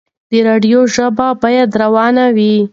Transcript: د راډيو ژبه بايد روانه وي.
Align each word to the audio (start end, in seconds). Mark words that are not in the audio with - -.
د 0.29 0.33
راډيو 0.47 0.79
ژبه 0.95 1.27
بايد 1.41 1.69
روانه 1.83 2.25
وي. 2.35 2.55